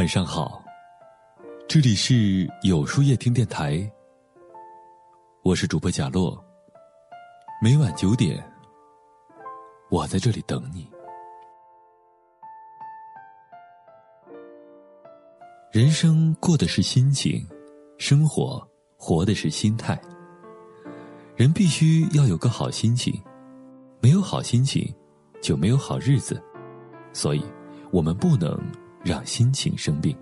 [0.00, 0.64] 晚上好，
[1.68, 3.86] 这里是有书夜听电台，
[5.42, 6.42] 我是主播贾洛。
[7.60, 8.42] 每晚九点，
[9.90, 10.90] 我在这里等你。
[15.70, 17.46] 人生过的是心情，
[17.98, 20.00] 生活活的是心态。
[21.36, 23.22] 人必须要有个好心情，
[24.00, 24.94] 没有好心情，
[25.42, 26.42] 就没有好日子。
[27.12, 27.44] 所以，
[27.92, 28.58] 我们不能。
[29.02, 30.16] 让心情生病。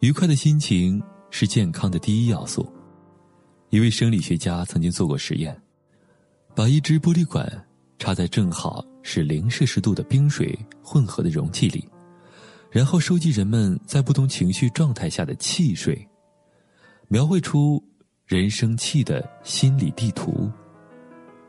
[0.00, 2.70] 愉快的心情是健康的第一要素。
[3.70, 5.60] 一位生理学家曾经做过实验，
[6.54, 7.66] 把一支玻璃管
[7.98, 11.88] 插在正好是零摄氏度的冰水混合的容器里，
[12.70, 16.06] 然后收集人们在不同情绪状态下的气水，
[17.08, 17.82] 描绘出
[18.26, 20.50] 人生气的心理地图。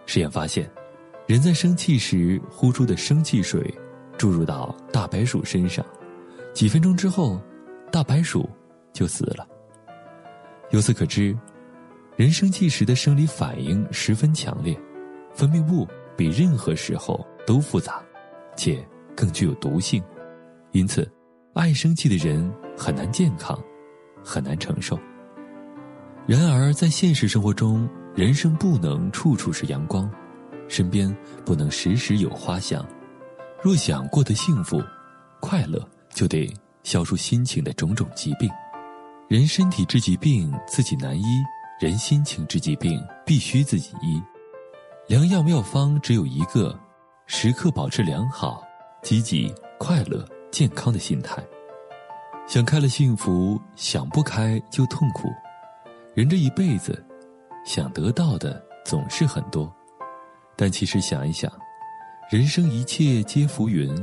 [0.06, 0.72] 实验发现，
[1.28, 3.74] 人在生气时呼出的生气水。
[4.18, 5.86] 注入到大白鼠身上，
[6.54, 7.42] 几分钟之后，
[7.92, 8.50] 大白鼠
[8.94, 9.48] 就死了。
[10.72, 11.38] 由此可知，
[12.16, 14.78] 人生气时的生理反应十分强烈，
[15.34, 18.02] 分泌物比任何时候都复杂，
[18.56, 20.04] 且更具有毒性。
[20.72, 21.10] 因此，
[21.54, 23.58] 爱生气的人很难健康，
[24.24, 24.98] 很难承受。
[26.26, 30.10] 然而，在现实生活中，人生不能处处是阳光，
[30.68, 32.86] 身边不能时时有花香。
[33.62, 34.82] 若想过得幸福、
[35.40, 36.54] 快乐，就得
[36.84, 38.50] 消除心情的种种疾病。
[39.28, 41.24] 人身体治疾病自己难医，
[41.80, 44.22] 人心情治疾病必须自己医。
[45.08, 46.78] 良药妙方只有一个：
[47.26, 48.64] 时刻保持良好、
[49.02, 51.44] 积极、快乐、健康的心态。
[52.48, 55.28] 想开了幸福，想不开就痛苦。
[56.14, 57.04] 人这一辈子，
[57.66, 59.74] 想得到的总是很多，
[60.56, 61.52] 但其实想一想。
[62.28, 63.96] 人生一切皆浮云，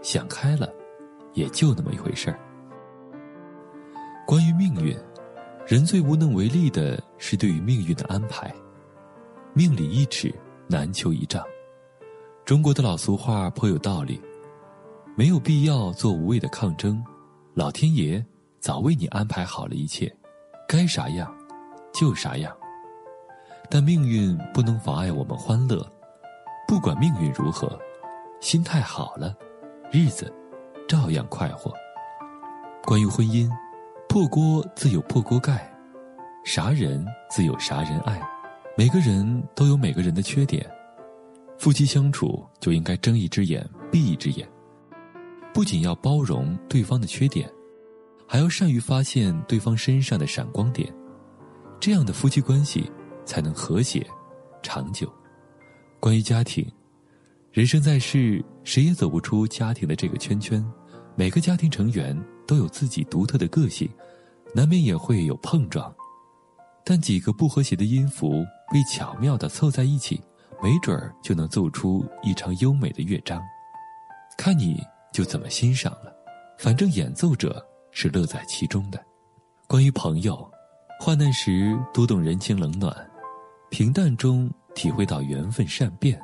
[0.00, 0.72] 想开了，
[1.34, 2.40] 也就那么一回事儿。
[4.26, 4.96] 关于命运，
[5.66, 8.50] 人最无能为力的是对于命运的安排。
[9.52, 10.34] 命里一尺，
[10.66, 11.44] 难求一丈。
[12.46, 14.18] 中国的老俗话颇有道理，
[15.14, 17.04] 没有必要做无谓的抗争，
[17.52, 18.24] 老天爷
[18.58, 20.10] 早为你安排好了一切，
[20.66, 21.30] 该啥样
[21.92, 22.56] 就啥样。
[23.68, 25.86] 但命运不能妨碍我们欢乐。
[26.66, 27.78] 不管命运如何，
[28.40, 29.32] 心态好了，
[29.92, 30.32] 日子
[30.88, 31.72] 照样快活。
[32.84, 33.48] 关于婚姻，
[34.08, 35.72] 破锅自有破锅盖，
[36.44, 38.20] 啥人自有啥人爱。
[38.76, 40.68] 每个人都有每个人的缺点，
[41.56, 44.46] 夫妻相处就应该睁一只眼闭一只眼，
[45.54, 47.48] 不仅要包容对方的缺点，
[48.26, 50.92] 还要善于发现对方身上的闪光点，
[51.78, 52.90] 这样的夫妻关系
[53.24, 54.04] 才能和谐
[54.64, 55.08] 长久。
[56.06, 56.64] 关于家庭，
[57.50, 60.64] 人生在世，谁也走不出家庭的这个圈圈。
[61.16, 63.90] 每个家庭成员都有自己独特的个性，
[64.54, 65.92] 难免也会有碰撞。
[66.84, 70.22] 但几个不和谐的音符被巧妙的凑在一起，
[70.62, 73.42] 没准儿就能奏出一场优美的乐章。
[74.38, 74.80] 看你
[75.12, 76.14] 就怎么欣赏了，
[76.56, 79.06] 反正演奏者是乐在其中的。
[79.66, 80.48] 关于朋友，
[81.00, 82.94] 患难时读懂人情冷暖，
[83.70, 84.48] 平淡中。
[84.76, 86.20] 体会到缘分善变，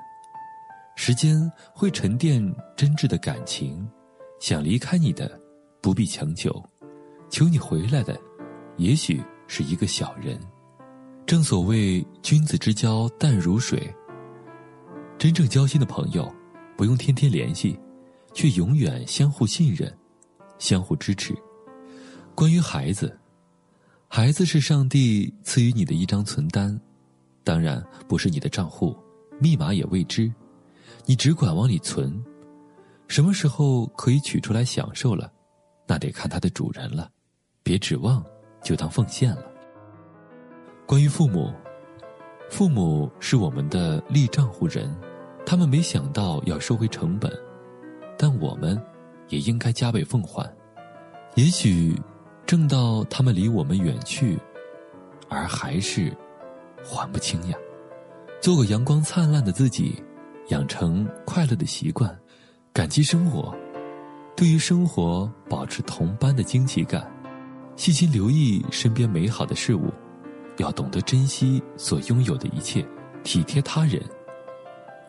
[0.94, 2.40] 时间会沉淀
[2.76, 3.84] 真挚的感情。
[4.38, 5.40] 想离开你的，
[5.80, 6.50] 不必强求；
[7.30, 8.20] 求你回来的，
[8.76, 10.38] 也许是一个小人。
[11.24, 13.92] 正所谓君子之交淡如水。
[15.16, 16.30] 真正交心的朋友，
[16.76, 17.78] 不用天天联系，
[18.34, 19.96] 却永远相互信任，
[20.58, 21.34] 相互支持。
[22.34, 23.18] 关于孩子，
[24.08, 26.78] 孩子是上帝赐予你的一张存单。
[27.44, 28.96] 当然不是你的账户，
[29.40, 30.32] 密码也未知，
[31.06, 32.24] 你只管往里存，
[33.08, 35.32] 什么时候可以取出来享受了，
[35.86, 37.10] 那得看它的主人了，
[37.62, 38.24] 别指望
[38.62, 39.44] 就当奉献了。
[40.86, 41.52] 关于父母，
[42.48, 44.94] 父母是我们的立账户人，
[45.44, 47.32] 他们没想到要收回成本，
[48.16, 48.80] 但我们
[49.28, 50.48] 也应该加倍奉还。
[51.34, 51.98] 也许
[52.46, 54.38] 挣到他们离我们远去，
[55.28, 56.16] 而还是。
[56.84, 57.56] 还不清呀，
[58.40, 60.02] 做个阳光灿烂的自己，
[60.48, 62.16] 养成快乐的习惯，
[62.72, 63.54] 感激生活，
[64.36, 67.10] 对于生活保持同般的惊奇感，
[67.76, 69.92] 细心留意身边美好的事物，
[70.58, 72.84] 要懂得珍惜所拥有的一切，
[73.22, 74.02] 体贴他人，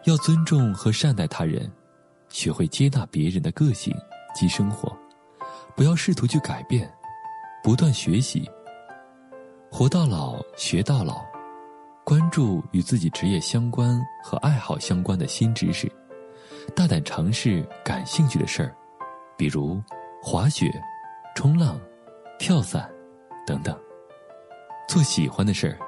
[0.05, 1.69] 要尊重和善待他人，
[2.29, 3.93] 学会接纳别人的个性
[4.35, 4.95] 及生活，
[5.75, 6.91] 不要试图去改变，
[7.63, 8.47] 不断学习，
[9.71, 11.32] 活到老学到老。
[12.05, 15.89] 关注与自己职业相关和爱好相关的新知识，
[16.75, 18.75] 大胆尝试感兴趣的事儿，
[19.37, 19.81] 比如
[20.21, 20.69] 滑雪、
[21.33, 21.79] 冲浪、
[22.37, 22.91] 跳伞
[23.47, 23.77] 等等。
[24.85, 25.79] 做喜欢的事儿，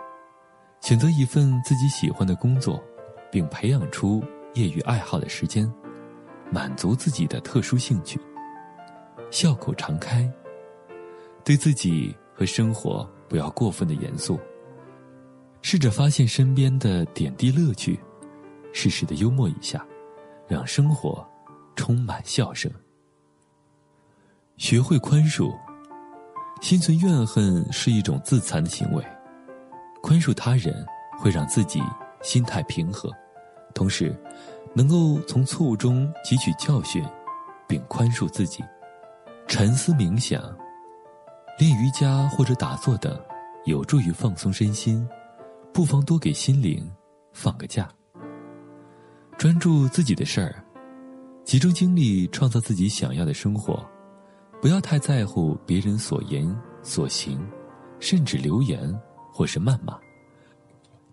[0.80, 2.82] 选择一份自己喜欢的工作，
[3.30, 4.24] 并培养出
[4.54, 5.70] 业余爱好的时间，
[6.50, 8.18] 满足自己的特殊兴趣。
[9.32, 10.32] 笑口常开，
[11.44, 14.40] 对自己和生活不要过分的严肃。
[15.68, 18.00] 试着发现身边的点滴乐趣，
[18.72, 19.84] 适时的幽默一下，
[20.48, 21.28] 让生活
[21.76, 22.72] 充满笑声。
[24.58, 25.52] 学会宽恕，
[26.62, 29.04] 心存怨恨是一种自残的行为。
[30.04, 30.86] 宽恕他人
[31.18, 31.82] 会让自己
[32.22, 33.10] 心态平和，
[33.74, 34.16] 同时
[34.76, 37.04] 能够从错误中汲取教训，
[37.68, 38.64] 并宽恕自己。
[39.48, 40.44] 沉思冥想、
[41.58, 43.20] 练瑜伽或者打坐等，
[43.66, 45.10] 有助于放松身心。
[45.76, 46.90] 不妨多给心灵
[47.34, 47.90] 放个假，
[49.38, 50.64] 专注自己的事儿，
[51.44, 53.86] 集中精力创造自己想要的生活，
[54.62, 56.50] 不要太在乎别人所言
[56.82, 57.46] 所行，
[58.00, 58.90] 甚至留言
[59.34, 60.00] 或是谩骂。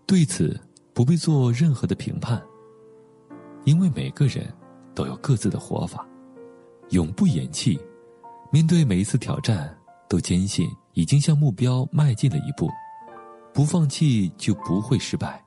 [0.05, 0.57] 对此
[0.93, 2.41] 不必做任何的评判，
[3.65, 4.49] 因为每个人
[4.95, 6.07] 都有各自的活法。
[6.91, 7.77] 永不言弃，
[8.49, 9.77] 面对每一次挑战，
[10.07, 12.69] 都坚信已经向目标迈进了一步。
[13.53, 15.39] 不放弃就不会失败，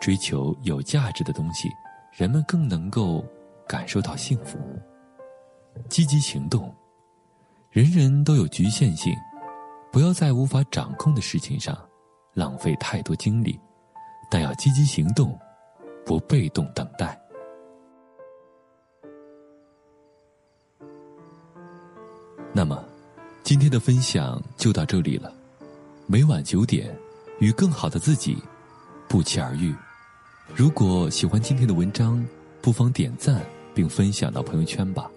[0.00, 1.68] 追求有价值的东西，
[2.10, 3.22] 人们更能够
[3.66, 4.58] 感受到幸福。
[5.90, 6.74] 积极行动，
[7.70, 9.14] 人人都有局限性，
[9.92, 11.78] 不要在无法掌控的事情上
[12.32, 13.60] 浪费太多精力，
[14.30, 15.38] 但要积极行动，
[16.06, 17.20] 不被动等待。
[22.54, 22.82] 那么，
[23.44, 25.30] 今天的分享就到这里了，
[26.06, 26.96] 每晚九点。
[27.38, 28.38] 与更好的自己
[29.08, 29.74] 不期而遇。
[30.54, 32.24] 如果喜欢今天的文章，
[32.60, 33.44] 不妨点赞
[33.74, 35.10] 并分享到朋友圈吧。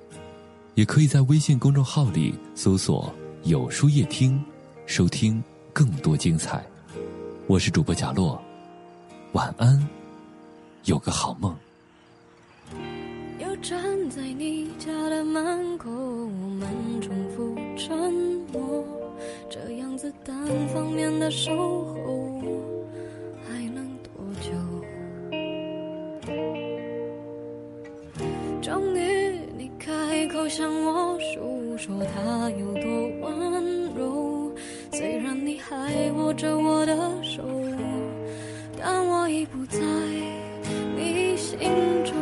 [0.76, 3.14] 也可以在微信公众号里搜索
[3.44, 4.42] “有书夜听”，
[4.88, 6.66] 收听更多精彩。
[7.48, 8.42] 我是主播贾洛，
[9.34, 9.86] 晚安，
[10.86, 11.54] 有个好梦。
[13.40, 16.70] 又站在你家的门口，我们
[17.02, 18.14] 重复沉
[18.54, 18.86] 默，
[19.50, 20.36] 这样子单
[20.74, 22.42] 方面的守候
[23.48, 24.52] 还能多久？
[28.62, 29.00] 终于
[29.58, 30.48] 你开口。
[30.50, 32.84] 向我诉说他有多
[33.22, 34.52] 温柔，
[34.92, 36.94] 虽然你还握着我的
[37.24, 37.42] 手，
[38.78, 39.80] 但我已不在
[40.98, 41.58] 你心
[42.04, 42.21] 中。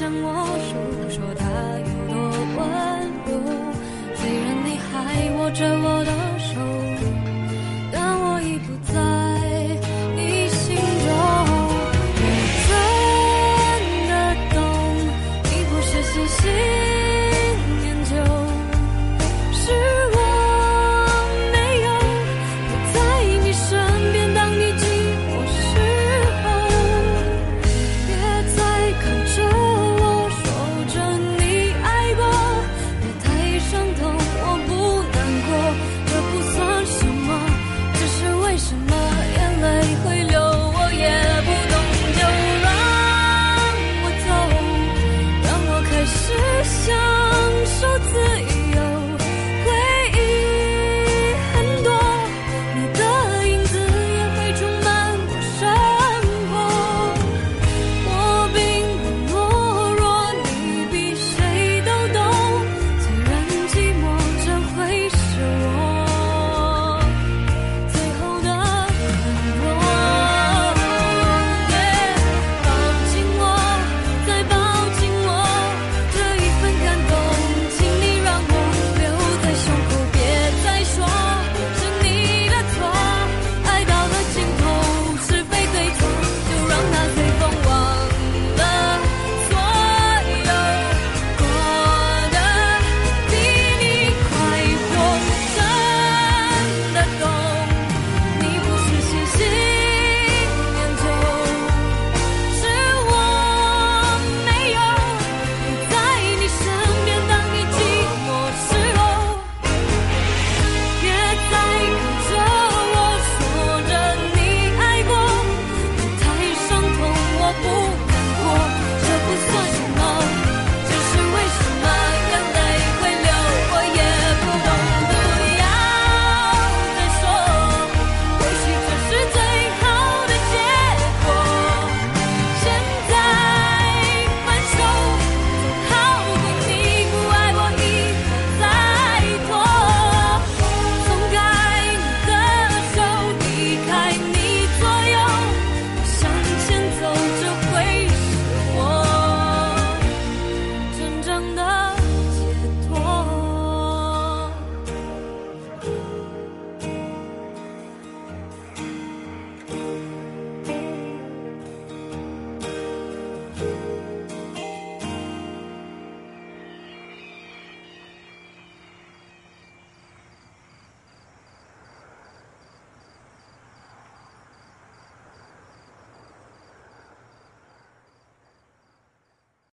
[0.00, 0.70] 向我诉
[1.10, 1.44] 说它
[1.78, 2.16] 有多
[2.56, 2.58] 温
[3.26, 3.30] 柔，
[4.14, 6.19] 虽然你还握着我的。